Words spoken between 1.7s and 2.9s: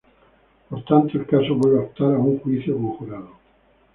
a optar a un juicio con